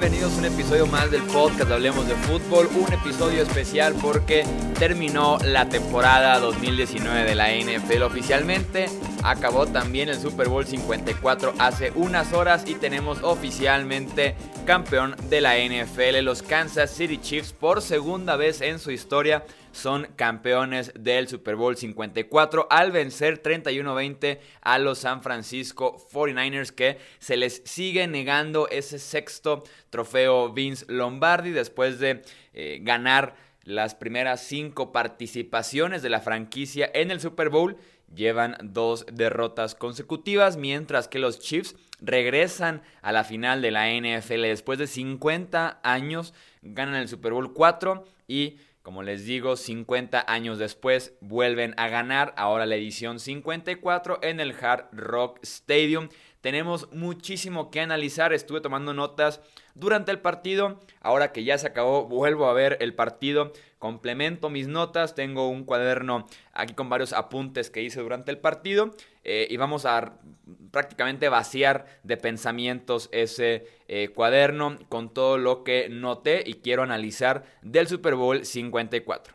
[0.00, 2.70] Bienvenidos a un episodio más del podcast Hablemos de Fútbol.
[2.74, 4.46] Un episodio especial porque
[4.78, 8.86] terminó la temporada 2019 de la NFL oficialmente.
[9.22, 15.58] Acabó también el Super Bowl 54 hace unas horas y tenemos oficialmente campeón de la
[15.58, 21.56] NFL, los Kansas City Chiefs, por segunda vez en su historia son campeones del Super
[21.56, 28.68] Bowl 54 al vencer 31-20 a los San Francisco 49ers que se les sigue negando
[28.68, 36.20] ese sexto trofeo Vince Lombardi después de eh, ganar las primeras cinco participaciones de la
[36.20, 37.76] franquicia en el Super Bowl.
[38.14, 44.42] Llevan dos derrotas consecutivas, mientras que los Chiefs regresan a la final de la NFL
[44.42, 50.58] después de 50 años, ganan el Super Bowl 4 y como les digo, 50 años
[50.58, 56.08] después vuelven a ganar, ahora la edición 54 en el Hard Rock Stadium.
[56.40, 59.40] Tenemos muchísimo que analizar, estuve tomando notas
[59.74, 64.66] durante el partido, ahora que ya se acabó, vuelvo a ver el partido, complemento mis
[64.66, 69.56] notas, tengo un cuaderno aquí con varios apuntes que hice durante el partido eh, y
[69.58, 70.14] vamos a
[70.70, 77.44] prácticamente vaciar de pensamientos ese eh, cuaderno con todo lo que noté y quiero analizar
[77.62, 79.34] del Super Bowl 54.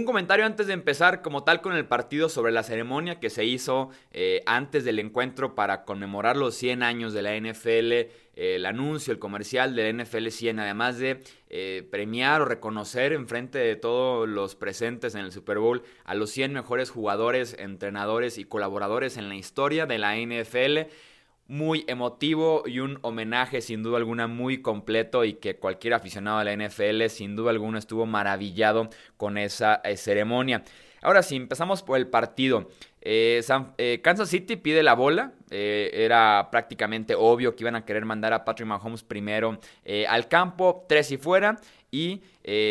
[0.00, 3.44] Un comentario antes de empezar como tal con el partido sobre la ceremonia que se
[3.44, 8.64] hizo eh, antes del encuentro para conmemorar los 100 años de la NFL, eh, el
[8.64, 11.20] anuncio, el comercial de la NFL 100, además de
[11.50, 16.14] eh, premiar o reconocer en frente de todos los presentes en el Super Bowl a
[16.14, 20.90] los 100 mejores jugadores, entrenadores y colaboradores en la historia de la NFL
[21.50, 26.44] muy emotivo y un homenaje sin duda alguna muy completo y que cualquier aficionado a
[26.44, 30.62] la NFL sin duda alguna estuvo maravillado con esa eh, ceremonia.
[31.02, 32.68] Ahora sí, empezamos por el partido.
[33.00, 33.42] Eh,
[33.78, 35.32] eh, Kansas City pide la bola.
[35.50, 39.58] era prácticamente obvio que iban a querer mandar a Patrick Mahomes primero
[40.08, 41.58] al campo, tres y fuera.
[41.90, 42.22] Y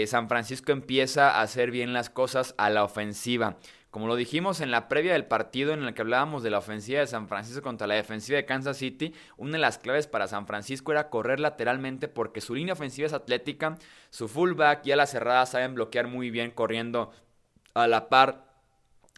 [0.06, 3.58] San Francisco empieza a hacer bien las cosas a la ofensiva.
[3.92, 7.00] Como lo dijimos en la previa del partido en el que hablábamos de la ofensiva
[7.00, 10.46] de San Francisco contra la defensiva de Kansas City, una de las claves para San
[10.46, 13.78] Francisco era correr lateralmente porque su línea ofensiva es atlética,
[14.12, 17.12] su fullback y a la cerrada saben bloquear muy bien corriendo
[17.74, 18.46] a la par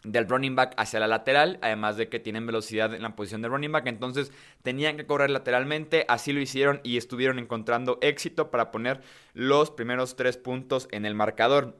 [0.04, 3.48] del running back hacia la lateral, además de que tienen velocidad en la posición de
[3.48, 4.32] running back, entonces
[4.62, 9.02] tenían que correr lateralmente, así lo hicieron y estuvieron encontrando éxito para poner
[9.34, 11.76] los primeros tres puntos en el marcador.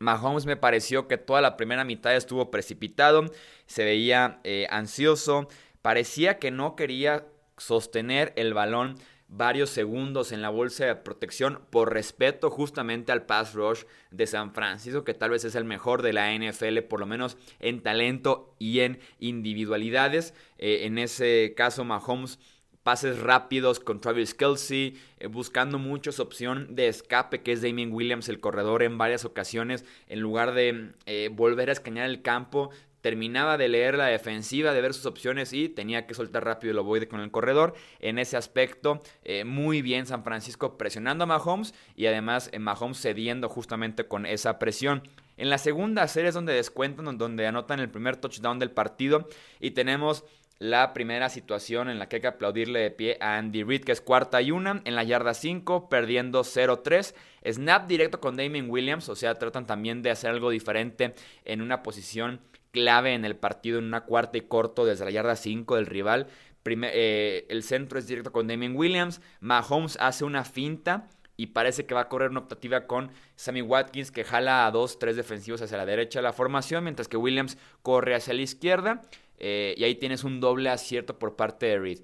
[0.00, 3.30] Mahomes me pareció que toda la primera mitad estuvo precipitado,
[3.66, 5.46] se veía eh, ansioso,
[5.82, 7.26] parecía que no quería
[7.58, 8.96] sostener el balón
[9.28, 14.54] varios segundos en la bolsa de protección por respeto justamente al pass rush de San
[14.54, 18.54] Francisco, que tal vez es el mejor de la NFL, por lo menos en talento
[18.58, 20.34] y en individualidades.
[20.58, 22.38] Eh, en ese caso, Mahomes
[22.82, 27.92] pases rápidos con Travis Kelsey, eh, buscando mucho su opción de escape, que es Damien
[27.92, 32.70] Williams, el corredor, en varias ocasiones, en lugar de eh, volver a escanear el campo.
[33.00, 36.78] Terminaba de leer la defensiva, de ver sus opciones y tenía que soltar rápido el
[36.78, 37.72] ovoide con el corredor.
[37.98, 43.48] En ese aspecto, eh, muy bien San Francisco presionando a Mahomes y además Mahomes cediendo
[43.48, 45.02] justamente con esa presión.
[45.38, 49.26] En la segunda serie es donde descuentan, donde anotan el primer touchdown del partido
[49.58, 50.22] y tenemos
[50.60, 53.92] la primera situación en la que hay que aplaudirle de pie a Andy Reid, que
[53.92, 57.14] es cuarta y una, en la yarda 5, perdiendo 0-3.
[57.50, 61.14] Snap directo con Damien Williams, o sea, tratan también de hacer algo diferente
[61.46, 65.34] en una posición clave en el partido, en una cuarta y corto desde la yarda
[65.34, 66.26] 5 del rival.
[66.66, 69.22] Eh, el centro es directo con Damien Williams.
[69.40, 74.10] Mahomes hace una finta y parece que va a correr una optativa con Sammy Watkins
[74.10, 77.56] que jala a dos, tres defensivos hacia la derecha de la formación, mientras que Williams
[77.80, 79.00] corre hacia la izquierda.
[79.40, 82.00] Eh, y ahí tienes un doble acierto por parte de Reed.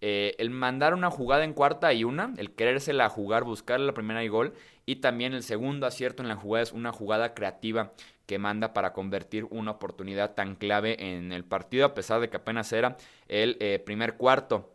[0.00, 4.24] Eh, el mandar una jugada en cuarta y una, el querérsela jugar, buscar la primera
[4.24, 4.54] y gol.
[4.86, 7.92] Y también el segundo acierto en la jugada es una jugada creativa
[8.26, 12.36] que manda para convertir una oportunidad tan clave en el partido, a pesar de que
[12.36, 12.96] apenas era
[13.26, 14.70] el eh, primer cuarto.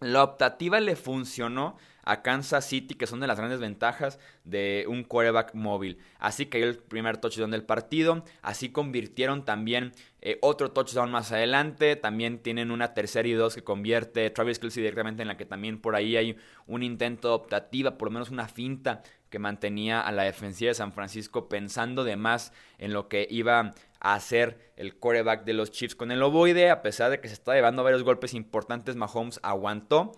[0.00, 1.76] La optativa le funcionó
[2.06, 5.98] a Kansas City, que son de las grandes ventajas de un quarterback móvil.
[6.18, 11.96] Así cayó el primer touchdown del partido, así convirtieron también eh, otro touchdown más adelante,
[11.96, 15.80] también tienen una tercera y dos que convierte Travis Kelsey directamente en la que también
[15.80, 20.22] por ahí hay un intento optativa, por lo menos una finta que mantenía a la
[20.22, 25.44] defensiva de San Francisco pensando de más en lo que iba a hacer el quarterback
[25.44, 28.34] de los Chiefs con el ovoide, a pesar de que se estaba llevando varios golpes
[28.34, 30.12] importantes, Mahomes aguantó.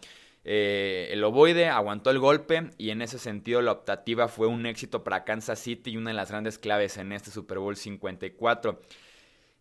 [0.45, 5.05] eh, el ovoide, aguantó el golpe y en ese sentido la optativa fue un éxito
[5.05, 8.81] para Kansas City y una de las grandes claves en este Super Bowl 54.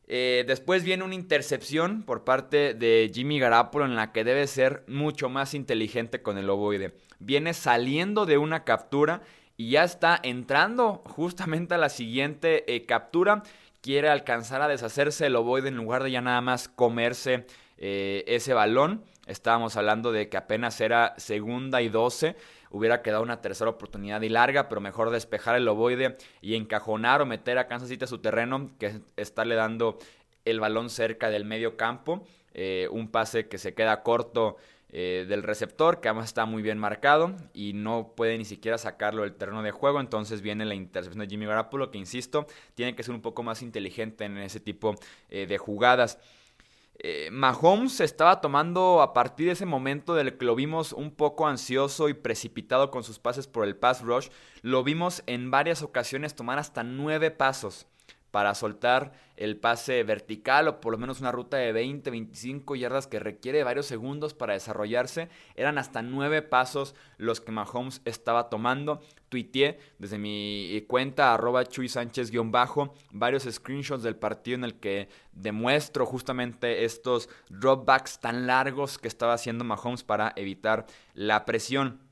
[0.10, 4.86] Eh, después viene una intercepción por parte de Jimmy Garapolo en la que debe ser
[4.88, 6.94] mucho más inteligente con el ovoide.
[7.20, 9.22] Viene saliendo de una captura
[9.58, 13.44] y ya está entrando justamente a la siguiente eh, captura.
[13.82, 17.46] Quiere alcanzar a deshacerse el ovoide en lugar de ya nada más comerse
[17.78, 19.04] eh, ese balón.
[19.28, 22.36] Estábamos hablando de que apenas era segunda y 12.
[22.70, 27.26] Hubiera quedado una tercera oportunidad y larga, pero mejor despejar el ovoide y encajonar o
[27.26, 29.98] meter a Kansas City a su terreno que estarle dando
[30.46, 32.26] el balón cerca del medio campo.
[32.54, 34.58] Eh, un pase que se queda corto
[34.90, 39.24] eh, del receptor, que además está muy bien marcado y no puede ni siquiera sacarlo
[39.24, 40.00] del terreno de juego.
[40.00, 43.62] Entonces viene la intercepción de Jimmy Garoppolo, que insisto, tiene que ser un poco más
[43.62, 44.96] inteligente en ese tipo
[45.30, 46.20] de jugadas.
[47.00, 51.48] Eh, Mahomes estaba tomando a partir de ese momento del que lo vimos un poco
[51.48, 54.30] ansioso y precipitado con sus pases por el pass rush,
[54.64, 57.86] lo vimos en varias ocasiones tomar hasta nueve pasos
[58.38, 63.08] para soltar el pase vertical o por lo menos una ruta de 20, 25 yardas
[63.08, 65.28] que requiere varios segundos para desarrollarse.
[65.56, 69.02] Eran hasta nueve pasos los que Mahomes estaba tomando.
[69.30, 76.06] Tuiteé desde mi cuenta arroba Chuy Sánchez-bajo varios screenshots del partido en el que demuestro
[76.06, 80.86] justamente estos dropbacks tan largos que estaba haciendo Mahomes para evitar
[81.16, 82.04] la presión.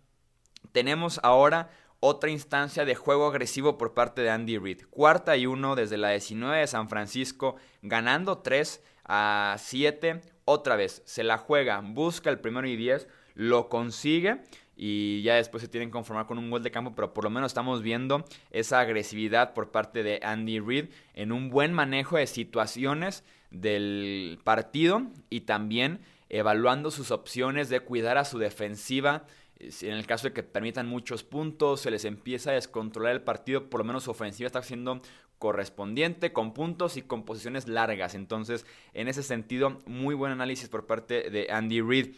[0.71, 1.69] Tenemos ahora
[2.07, 4.83] otra instancia de juego agresivo por parte de Andy Reid.
[4.91, 10.21] Cuarta y uno desde la 19 de San Francisco, ganando 3 a 7.
[10.45, 14.43] Otra vez, se la juega, busca el primero y 10, lo consigue
[14.77, 17.31] y ya después se tienen que conformar con un gol de campo, pero por lo
[17.31, 22.27] menos estamos viendo esa agresividad por parte de Andy Reid en un buen manejo de
[22.27, 29.25] situaciones del partido y también evaluando sus opciones de cuidar a su defensiva
[29.59, 33.69] en el caso de que permitan muchos puntos, se les empieza a descontrolar el partido,
[33.69, 35.01] por lo menos su ofensiva está siendo
[35.39, 38.15] correspondiente, con puntos y con posiciones largas.
[38.15, 42.15] Entonces, en ese sentido, muy buen análisis por parte de Andy Reid.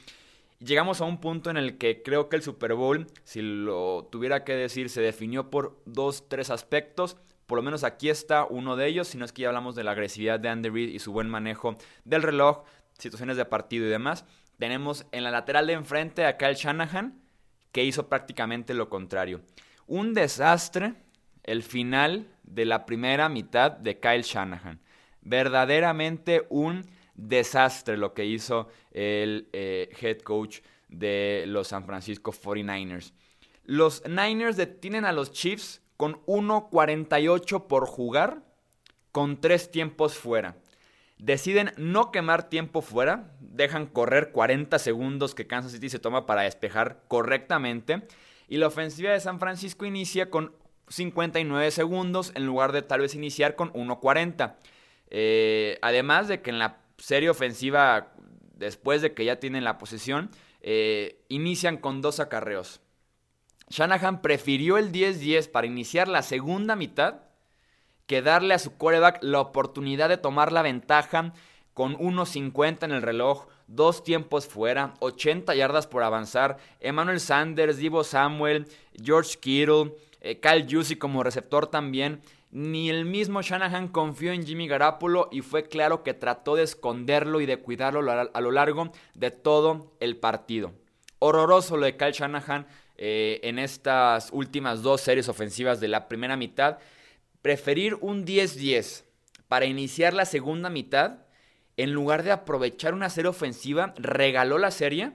[0.60, 4.44] Llegamos a un punto en el que creo que el Super Bowl, si lo tuviera
[4.44, 7.18] que decir, se definió por dos, tres aspectos.
[7.46, 9.84] Por lo menos aquí está uno de ellos, si no es que ya hablamos de
[9.84, 11.76] la agresividad de Andy Reid y su buen manejo
[12.06, 12.64] del reloj,
[12.98, 14.26] situaciones de partido y demás.
[14.58, 17.22] Tenemos en la lateral de enfrente a Kyle Shanahan,
[17.72, 19.42] que hizo prácticamente lo contrario.
[19.88, 20.96] Un desastre
[21.44, 24.80] el final de la primera mitad de Kyle Shanahan.
[25.22, 26.86] Verdaderamente un
[27.16, 30.60] desastre lo que hizo el eh, head coach
[30.90, 33.14] de los San Francisco 49ers.
[33.64, 38.44] Los Niners detienen a los Chiefs con 1.48 por jugar,
[39.12, 40.56] con tres tiempos fuera.
[41.20, 46.44] Deciden no quemar tiempo fuera, dejan correr 40 segundos que Kansas City se toma para
[46.44, 48.04] despejar correctamente.
[48.48, 50.54] Y la ofensiva de San Francisco inicia con
[50.90, 54.56] 59 segundos en lugar de tal vez iniciar con 1.40.
[55.10, 58.14] Eh, además de que en la serie ofensiva,
[58.54, 60.30] después de que ya tienen la posesión,
[60.62, 62.82] eh, inician con dos acarreos.
[63.70, 67.27] Shanahan prefirió el 10-10 para iniciar la segunda mitad
[68.08, 71.34] que darle a su quarterback la oportunidad de tomar la ventaja
[71.74, 78.04] con 1.50 en el reloj, dos tiempos fuera, 80 yardas por avanzar, Emmanuel Sanders, Divo
[78.04, 78.66] Samuel,
[79.00, 82.22] George Kittle, eh, Kyle Juicy como receptor también.
[82.50, 87.42] Ni el mismo Shanahan confió en Jimmy Garapolo y fue claro que trató de esconderlo
[87.42, 90.72] y de cuidarlo a lo largo de todo el partido.
[91.20, 92.66] Horroroso lo de Kyle Shanahan
[92.96, 96.80] eh, en estas últimas dos series ofensivas de la primera mitad
[97.42, 99.04] preferir un 10-10
[99.48, 101.26] para iniciar la segunda mitad,
[101.78, 105.14] en lugar de aprovechar una serie ofensiva, regaló la serie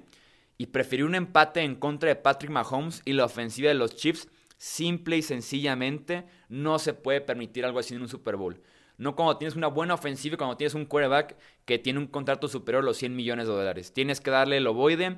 [0.58, 4.28] y prefirió un empate en contra de Patrick Mahomes y la ofensiva de los Chiefs.
[4.56, 8.60] Simple y sencillamente no se puede permitir algo así en un Super Bowl.
[8.96, 12.46] No cuando tienes una buena ofensiva y cuando tienes un quarterback que tiene un contrato
[12.46, 13.92] superior a los 100 millones de dólares.
[13.92, 15.16] Tienes que darle el ovoide.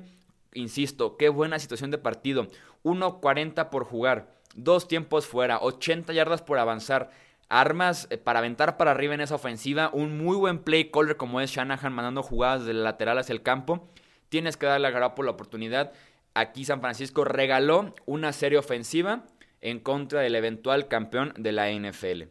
[0.53, 2.47] Insisto, qué buena situación de partido.
[2.83, 7.11] 1.40 por jugar dos tiempos fuera, 80 yardas por avanzar,
[7.49, 11.41] armas eh, para aventar para arriba en esa ofensiva, un muy buen play caller como
[11.41, 13.87] es Shanahan mandando jugadas del lateral hacia el campo.
[14.29, 15.93] Tienes que darle a por la oportunidad.
[16.33, 19.25] Aquí San Francisco regaló una serie ofensiva
[19.61, 22.23] en contra del eventual campeón de la NFL.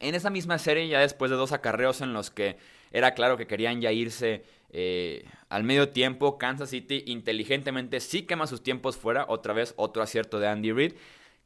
[0.00, 2.58] En esa misma serie, ya después de dos acarreos en los que
[2.90, 8.46] era claro que querían ya irse eh, al medio tiempo, Kansas City inteligentemente sí quema
[8.46, 9.24] sus tiempos fuera.
[9.28, 10.92] Otra vez, otro acierto de Andy Reid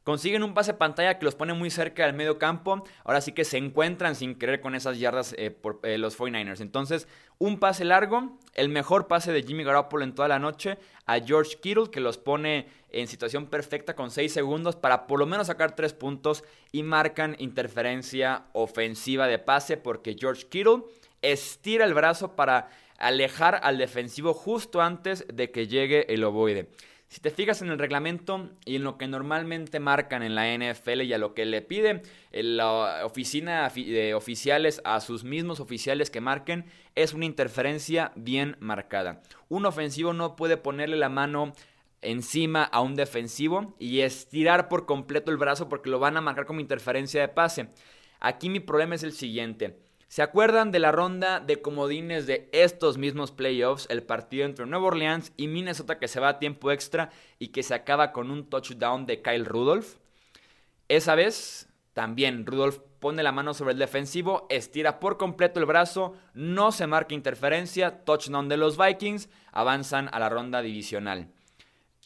[0.09, 2.83] Consiguen un pase pantalla que los pone muy cerca del medio campo.
[3.03, 6.61] Ahora sí que se encuentran sin querer con esas yardas eh, por eh, los 49ers.
[6.61, 11.19] Entonces, un pase largo, el mejor pase de Jimmy Garoppolo en toda la noche a
[11.19, 15.45] George Kittle, que los pone en situación perfecta con 6 segundos para por lo menos
[15.45, 20.85] sacar 3 puntos y marcan interferencia ofensiva de pase porque George Kittle
[21.21, 26.67] estira el brazo para alejar al defensivo justo antes de que llegue el ovoide.
[27.09, 31.01] Si te fijas en el reglamento y en lo que normalmente marcan en la NFL
[31.01, 36.21] y a lo que le pide la oficina de oficiales a sus mismos oficiales que
[36.21, 39.23] marquen, es una interferencia bien marcada.
[39.49, 41.53] Un ofensivo no puede ponerle la mano
[42.03, 46.45] encima a un defensivo y estirar por completo el brazo porque lo van a marcar
[46.45, 47.69] como interferencia de pase.
[48.19, 49.79] Aquí mi problema es el siguiente.
[50.09, 53.85] ¿Se acuerdan de la ronda de comodines de estos mismos playoffs?
[53.91, 57.61] El partido entre Nueva Orleans y Minnesota que se va a tiempo extra y que
[57.61, 59.97] se acaba con un touchdown de Kyle Rudolph.
[60.87, 66.15] Esa vez también Rudolph pone la mano sobre el defensivo, estira por completo el brazo,
[66.33, 71.27] no se marca interferencia, touchdown de los Vikings, avanzan a la ronda divisional.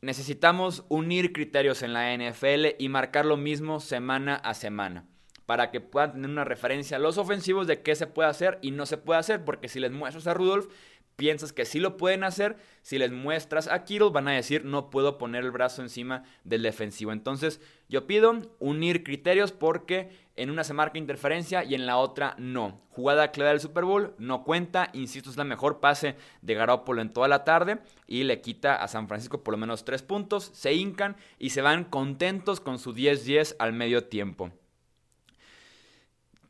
[0.02, 5.06] Necesitamos unir criterios en la NFL y marcar lo mismo semana a semana
[5.46, 8.72] para que puedan tener una referencia a los ofensivos de qué se puede hacer y
[8.72, 10.68] no se puede hacer, porque si les muestras a Rudolph,
[11.16, 14.90] piensas que sí lo pueden hacer, si les muestras a Kittle van a decir no
[14.90, 17.12] puedo poner el brazo encima del defensivo.
[17.12, 22.36] Entonces yo pido unir criterios porque en una se marca interferencia y en la otra
[22.40, 22.82] no.
[22.90, 27.14] Jugada clave del Super Bowl no cuenta, insisto es la mejor pase de Garoppolo en
[27.14, 30.74] toda la tarde y le quita a San Francisco por lo menos tres puntos, se
[30.74, 34.52] hincan y se van contentos con su 10-10 al medio tiempo.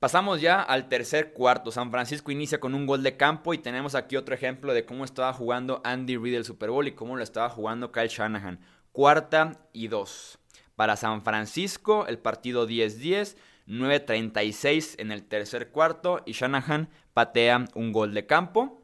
[0.04, 1.72] Pasamos ya al tercer cuarto.
[1.72, 5.06] San Francisco inicia con un gol de campo y tenemos aquí otro ejemplo de cómo
[5.06, 8.60] estaba jugando Andy Reid el Super Bowl y cómo lo estaba jugando Kyle Shanahan.
[8.92, 10.40] Cuarta y dos.
[10.76, 17.94] Para San Francisco, el partido 10-10, 9-36 en el tercer cuarto y Shanahan patea un
[17.94, 18.82] gol de campo.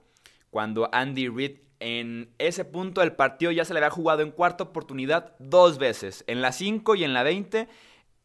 [0.52, 4.64] Cuando Andy Reid en ese punto del partido ya se le había jugado en cuarta
[4.64, 7.68] oportunidad dos veces, en la 5 y en la 20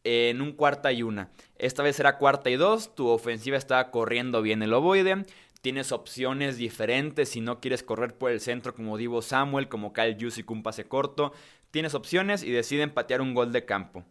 [0.04, 1.30] en un cuarta y una.
[1.56, 5.24] Esta vez era cuarta y dos, tu ofensiva está corriendo bien el ovoide,
[5.62, 10.16] tienes opciones diferentes si no quieres correr por el centro como Divo Samuel, como Kyle
[10.20, 11.32] Jusic un pase corto,
[11.70, 14.04] tienes opciones y deciden patear un gol de campo.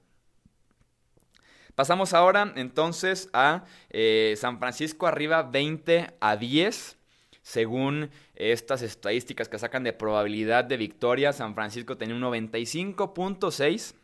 [1.76, 6.98] Pasamos ahora entonces a eh, San Francisco arriba 20 a 10.
[7.42, 13.96] Según estas estadísticas que sacan de probabilidad de victoria, San Francisco tenía un 95.6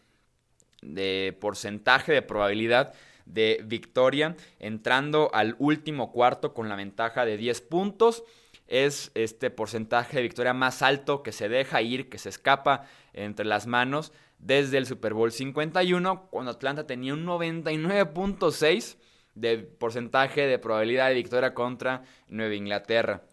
[0.81, 2.93] de porcentaje de probabilidad
[3.25, 8.23] de victoria, entrando al último cuarto con la ventaja de 10 puntos.
[8.67, 13.45] Es este porcentaje de victoria más alto que se deja ir, que se escapa entre
[13.45, 18.97] las manos desde el Super Bowl 51, cuando Atlanta tenía un 99.6
[19.35, 23.23] de porcentaje de probabilidad de victoria contra Nueva Inglaterra.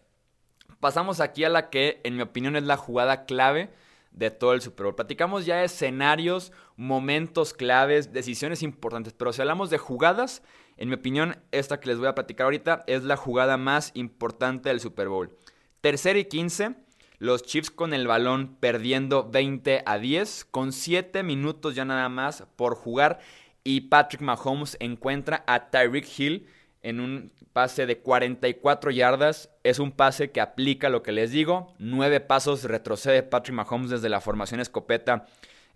[0.81, 3.71] Pasamos aquí a la que, en mi opinión, es la jugada clave
[4.17, 4.97] de todo el Super Bowl.
[4.97, 10.43] Platicamos ya de escenarios, momentos claves, decisiones importantes, pero si hablamos de jugadas,
[10.77, 14.71] en mi opinión, esta que les voy a platicar ahorita es la jugada más importante
[14.71, 15.37] del Super Bowl.
[15.81, 16.75] Tercer y 15,
[17.19, 22.45] los Chiefs con el balón perdiendo 20 a 10, con 7 minutos ya nada más
[22.57, 23.21] por jugar,
[23.65, 26.47] y Patrick Mahomes encuentra a Tyreek Hill
[26.87, 29.51] en un pase de 44 yardas.
[29.65, 31.75] Es un pase que aplica lo que les digo.
[31.81, 35.27] Nueve pasos retrocede Patrick Mahomes desde la formación escopeta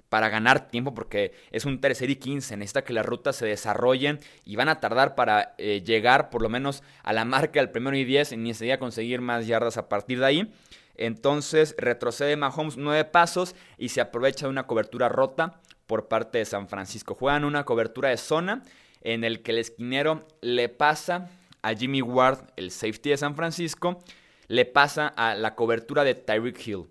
[0.09, 2.57] para ganar tiempo porque es un tercer y 15.
[2.57, 6.49] Necesita que las rutas se desarrollen y van a tardar para eh, llegar por lo
[6.49, 10.21] menos a la marca del primero y 10 y necesitaría conseguir más yardas a partir
[10.21, 10.55] de ahí.
[10.95, 16.45] Entonces retrocede Mahomes nueve pasos y se aprovecha de una cobertura rota por parte de
[16.45, 17.17] San Francisco.
[17.17, 18.63] Juegan una cobertura de zona
[19.01, 21.31] en el que el esquinero le pasa
[21.63, 24.03] a Jimmy Ward, el safety de San Francisco,
[24.49, 26.87] le pasa a la cobertura de Tyreek Hill.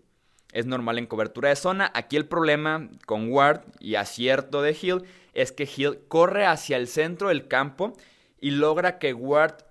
[0.52, 1.92] Es normal en cobertura de zona.
[1.94, 6.88] Aquí el problema con Ward y acierto de Hill es que Hill corre hacia el
[6.88, 7.94] centro del campo
[8.40, 9.66] y logra que Ward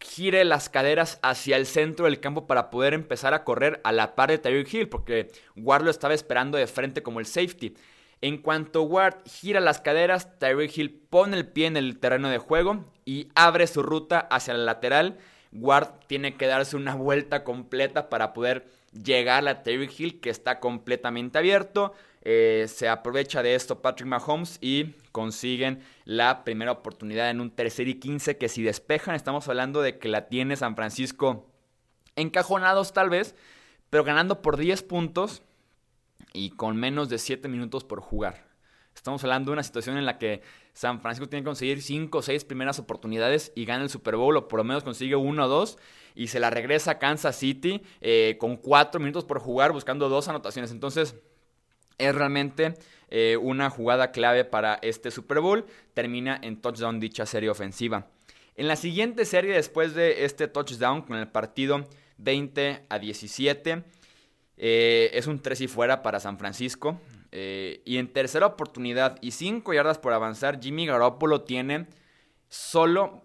[0.00, 4.14] gire las caderas hacia el centro del campo para poder empezar a correr a la
[4.14, 7.74] par de Tyreek Hill, porque Ward lo estaba esperando de frente como el safety.
[8.22, 12.38] En cuanto Ward gira las caderas, Tyreek Hill pone el pie en el terreno de
[12.38, 15.18] juego y abre su ruta hacia el lateral.
[15.52, 20.60] Ward tiene que darse una vuelta completa para poder llegar a Tyreek Hill, que está
[20.60, 21.94] completamente abierto.
[22.22, 27.88] Eh, se aprovecha de esto Patrick Mahomes y consiguen la primera oportunidad en un tercer
[27.88, 31.46] y 15 que si despejan estamos hablando de que la tiene San Francisco
[32.16, 33.34] encajonados tal vez,
[33.88, 35.42] pero ganando por 10 puntos
[36.32, 38.48] y con menos de 7 minutos por jugar.
[38.94, 42.22] Estamos hablando de una situación en la que San Francisco tiene que conseguir 5 o
[42.22, 45.48] 6 primeras oportunidades y gana el Super Bowl, o por lo menos consigue 1 o
[45.48, 45.78] 2,
[46.14, 50.28] y se la regresa a Kansas City eh, con 4 minutos por jugar, buscando dos
[50.28, 50.70] anotaciones.
[50.70, 51.16] Entonces,
[51.98, 52.74] es realmente
[53.08, 55.66] eh, una jugada clave para este Super Bowl.
[55.94, 58.08] Termina en touchdown dicha serie ofensiva.
[58.56, 61.86] En la siguiente serie, después de este touchdown con el partido
[62.18, 63.84] 20 a 17,
[64.62, 67.00] eh, es un 3 y fuera para San Francisco.
[67.32, 71.86] Eh, y en tercera oportunidad y 5 yardas por avanzar, Jimmy Garoppolo tiene
[72.48, 73.22] solo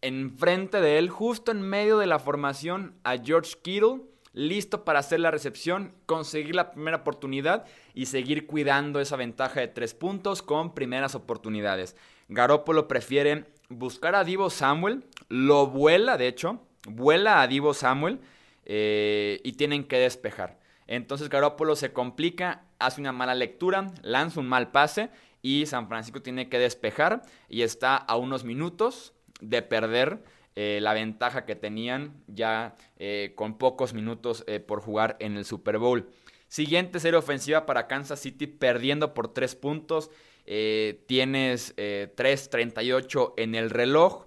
[0.00, 4.00] enfrente de él, justo en medio de la formación, a George Kittle,
[4.32, 9.68] listo para hacer la recepción, conseguir la primera oportunidad y seguir cuidando esa ventaja de
[9.68, 11.94] 3 puntos con primeras oportunidades.
[12.28, 18.20] Garoppolo prefiere buscar a Divo Samuel, lo vuela, de hecho, vuela a Divo Samuel
[18.64, 20.59] eh, y tienen que despejar.
[20.90, 25.08] Entonces Garoppolo se complica, hace una mala lectura, lanza un mal pase
[25.40, 30.24] y San Francisco tiene que despejar y está a unos minutos de perder
[30.56, 35.44] eh, la ventaja que tenían ya eh, con pocos minutos eh, por jugar en el
[35.44, 36.10] Super Bowl.
[36.48, 40.10] Siguiente serie ofensiva para Kansas City perdiendo por 3 puntos.
[40.44, 44.26] tienes 3.38 en el reloj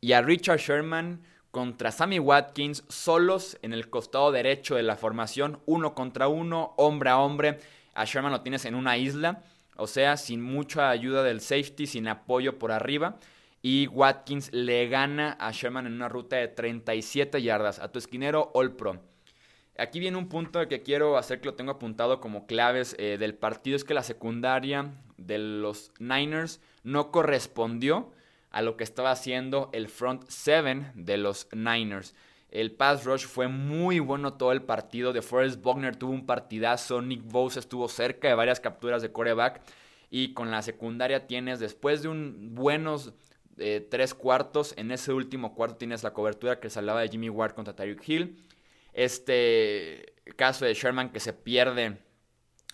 [0.00, 5.60] y a Richard Sherman contra Sammy Watkins solos en el costado derecho de la formación,
[5.66, 7.60] uno contra uno, hombre a hombre.
[7.94, 9.40] A Sherman lo tienes en una isla,
[9.76, 13.20] o sea, sin mucha ayuda del safety, sin apoyo por arriba.
[13.62, 18.50] Y Watkins le gana a Sherman en una ruta de 37 yardas a tu esquinero
[18.52, 18.98] All Pro.
[19.78, 23.36] Aquí viene un punto que quiero hacer que lo tengo apuntado como claves eh, del
[23.36, 23.76] partido.
[23.76, 28.10] Es que la secundaria de los Niners no correspondió
[28.54, 32.14] a lo que estaba haciendo el front seven de los Niners.
[32.50, 35.12] El pass rush fue muy bueno todo el partido.
[35.12, 37.02] De Forrest Buckner tuvo un partidazo.
[37.02, 39.60] Nick Bosa estuvo cerca de varias capturas de coreback.
[40.08, 43.12] Y con la secundaria tienes, después de un buenos
[43.58, 47.30] eh, tres cuartos, en ese último cuarto tienes la cobertura que se hablaba de Jimmy
[47.30, 48.36] Ward contra Tyreek Hill.
[48.92, 51.98] Este caso de Sherman que se pierde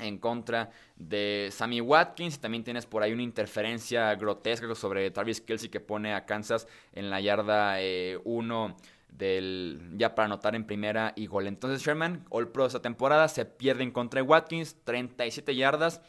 [0.03, 2.39] en contra de Sammy Watkins.
[2.41, 7.11] También tienes por ahí una interferencia grotesca sobre Travis Kelsey que pone a Kansas en
[7.11, 8.75] la yarda 1 eh,
[9.09, 11.47] del ya para anotar en primera y gol.
[11.47, 16.01] Entonces Sherman, All Pro esta temporada, se pierde en contra de Watkins, 37 yardas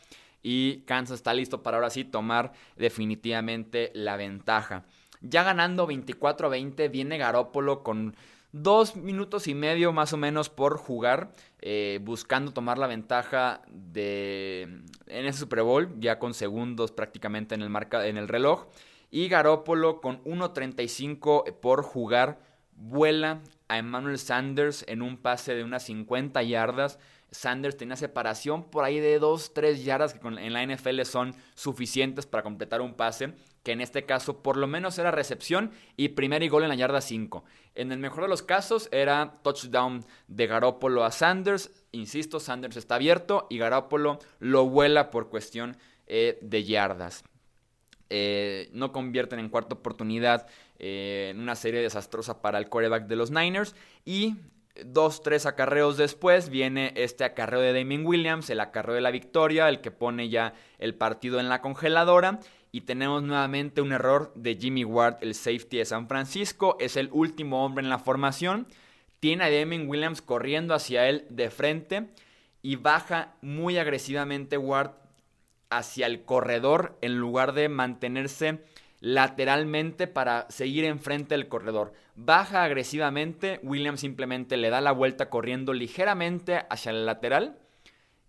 [0.43, 4.85] y Kansas está listo para ahora sí tomar definitivamente la ventaja.
[5.21, 8.15] Ya ganando 24 a 20 viene Garópolo con
[8.51, 14.83] dos minutos y medio más o menos por jugar, eh, buscando tomar la ventaja de
[15.07, 18.67] en ese Super Bowl, ya con segundos prácticamente en el, marca, en el reloj.
[19.09, 22.39] Y Garópolo con 1.35 por jugar,
[22.75, 26.97] vuela a Emmanuel Sanders en un pase de unas 50 yardas.
[27.31, 32.43] Sanders tenía separación por ahí de 2-3 yardas que en la NFL son suficientes para
[32.43, 36.49] completar un pase, que en este caso por lo menos era recepción y primer y
[36.49, 37.45] gol en la yarda 5.
[37.75, 41.71] En el mejor de los casos era touchdown de Garópolo a Sanders.
[41.93, 47.23] Insisto, Sanders está abierto y Garópolo lo vuela por cuestión eh, de yardas.
[48.13, 50.47] Eh, no convierten en cuarta oportunidad
[50.79, 53.73] eh, en una serie desastrosa para el quarterback de los Niners.
[54.03, 54.35] Y
[54.85, 59.69] dos, tres acarreos después viene este acarreo de Damien Williams, el acarreo de la victoria,
[59.69, 62.39] el que pone ya el partido en la congeladora.
[62.71, 66.77] Y tenemos nuevamente un error de Jimmy Ward, el safety de San Francisco.
[66.79, 68.65] Es el último hombre en la formación.
[69.19, 72.07] Tiene a Damien Williams corriendo hacia él de frente.
[72.61, 74.91] Y baja muy agresivamente Ward
[75.69, 78.59] hacia el corredor en lugar de mantenerse
[79.01, 81.91] lateralmente para seguir enfrente del corredor.
[82.15, 87.57] Baja agresivamente, Williams simplemente le da la vuelta corriendo ligeramente hacia el lateral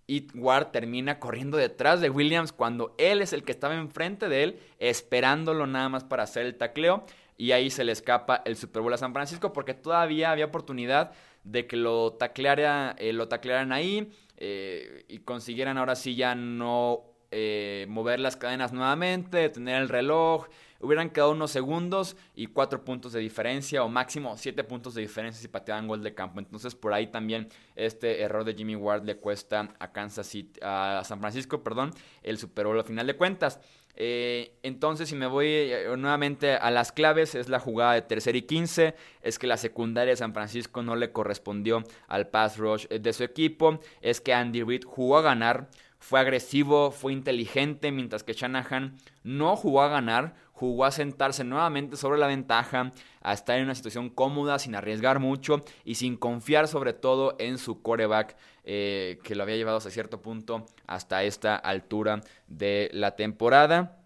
[0.06, 4.42] y Ward termina corriendo detrás de Williams cuando él es el que estaba enfrente de
[4.42, 7.04] él, esperándolo nada más para hacer el tacleo.
[7.36, 11.12] Y ahí se le escapa el Super Bowl a San Francisco porque todavía había oportunidad
[11.44, 17.86] de que lo, eh, lo taclearan ahí eh, y consiguieran ahora sí ya no eh,
[17.88, 20.46] mover las cadenas nuevamente, tener el reloj.
[20.80, 25.40] Hubieran quedado unos segundos y cuatro puntos de diferencia o máximo siete puntos de diferencia
[25.40, 26.40] si pateaban gol de campo.
[26.40, 31.02] Entonces por ahí también este error de Jimmy Ward le cuesta a Kansas City, a
[31.04, 31.92] San Francisco, perdón,
[32.22, 33.60] el Super Bowl al final de cuentas.
[33.94, 38.36] Eh, entonces, si me voy eh, nuevamente a las claves, es la jugada de tercer
[38.36, 38.94] y 15.
[39.22, 43.24] Es que la secundaria de San Francisco no le correspondió al pass rush de su
[43.24, 43.80] equipo.
[44.00, 45.68] Es que Andy Reid jugó a ganar
[46.02, 51.96] fue agresivo, fue inteligente, mientras que Shanahan no jugó a ganar, jugó a sentarse nuevamente
[51.96, 56.66] sobre la ventaja, a estar en una situación cómoda, sin arriesgar mucho y sin confiar
[56.66, 61.54] sobre todo en su coreback eh, que lo había llevado hasta cierto punto hasta esta
[61.54, 64.02] altura de la temporada.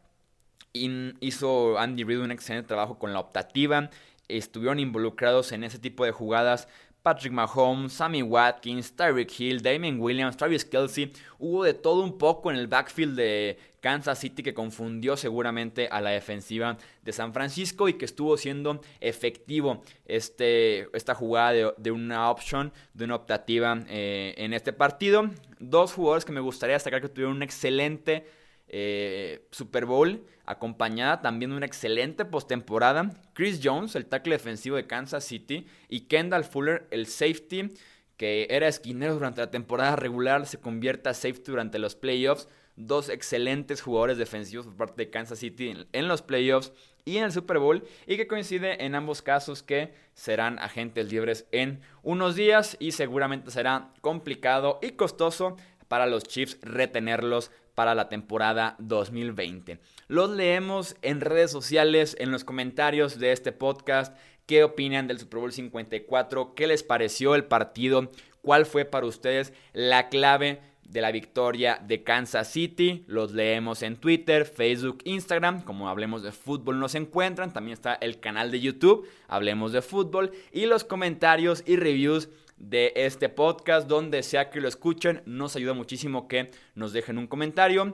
[0.75, 3.89] hizo Andy Reid un excelente trabajo con la optativa.
[4.29, 6.69] Estuvieron involucrados en ese tipo de jugadas
[7.07, 11.12] Patrick Mahomes, Sammy Watkins, Tyreek Hill, Damon Williams, Travis Kelsey.
[11.38, 16.01] Hubo de todo un poco en el backfield de Kansas City que confundió seguramente a
[16.01, 22.29] la defensiva de San Francisco y que estuvo siendo efectivo este, esta jugada de, una
[22.29, 25.31] option, de una optativa eh, en este partido.
[25.61, 28.27] Dos jugadores que me gustaría destacar que tuvieron un excelente
[28.68, 33.11] eh, Super Bowl, acompañada también de una excelente postemporada.
[33.33, 37.70] Chris Jones, el tackle defensivo de Kansas City, y Kendall Fuller, el safety,
[38.16, 42.48] que era esquinero durante la temporada regular, se convierte a safety durante los playoffs.
[42.76, 46.72] Dos excelentes jugadores defensivos por parte de Kansas City en, los playoffs
[47.07, 51.46] y en el Super Bowl y que coincide en ambos casos que serán agentes libres
[51.52, 55.57] en unos días y seguramente será complicado y costoso
[55.88, 59.79] para los Chiefs retenerlos para la temporada 2020.
[60.09, 64.17] Los leemos en redes sociales, en los comentarios de este podcast.
[64.47, 66.55] ¿Qué opinan del Super Bowl 54?
[66.55, 68.11] ¿Qué les pareció el partido?
[68.43, 73.05] ¿Cuál fue para ustedes la clave de la victoria de Kansas City?
[73.09, 75.62] Los leemos en Twitter, Facebook, Instagram.
[75.62, 77.53] Como Hablemos de Fútbol nos encuentran.
[77.53, 80.33] También está el canal de YouTube, Hablemos de Fútbol.
[80.51, 83.88] Y los comentarios y reviews de este podcast.
[83.88, 87.92] Donde sea que lo escuchen, nos ayuda muchísimo que nos dejen un comentario,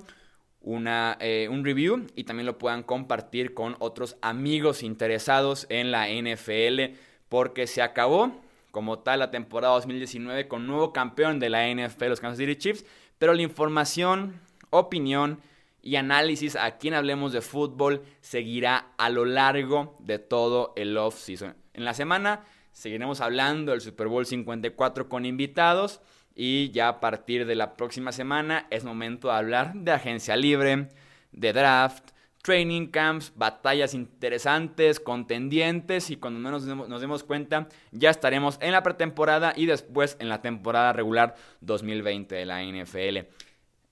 [0.60, 6.08] una, eh, un review y también lo puedan compartir con otros amigos interesados en la
[6.08, 6.96] NFL.
[7.28, 8.32] Porque se acabó
[8.70, 12.84] como tal la temporada 2019 con nuevo campeón de la NFL, los Kansas City Chiefs.
[13.18, 15.40] Pero la información, opinión
[15.82, 21.56] y análisis a quien hablemos de fútbol seguirá a lo largo de todo el off-season.
[21.74, 26.00] En la semana Seguiremos hablando del Super Bowl 54 con invitados.
[26.34, 30.88] Y ya a partir de la próxima semana es momento de hablar de agencia libre,
[31.30, 38.58] de draft, training camps, batallas interesantes, contendientes y cuando menos nos demos cuenta ya estaremos
[38.60, 43.28] en la pretemporada y después en la temporada regular 2020 de la NFL.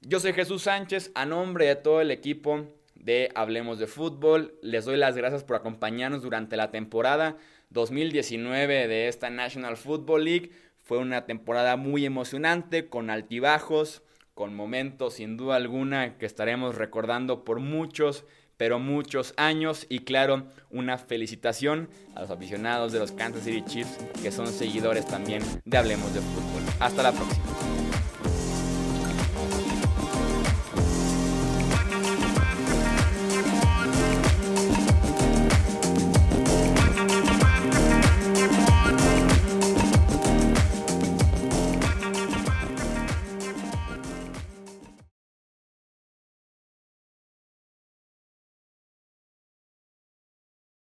[0.01, 4.85] Yo soy Jesús Sánchez, a nombre de todo el equipo de Hablemos de Fútbol, les
[4.85, 7.37] doy las gracias por acompañarnos durante la temporada.
[7.71, 10.51] 2019 de esta National Football League.
[10.83, 14.03] Fue una temporada muy emocionante, con altibajos,
[14.35, 18.25] con momentos sin duda alguna que estaremos recordando por muchos,
[18.57, 19.87] pero muchos años.
[19.89, 25.07] Y claro, una felicitación a los aficionados de los Kansas City Chiefs, que son seguidores
[25.07, 26.63] también de Hablemos de Fútbol.
[26.81, 27.50] Hasta la próxima.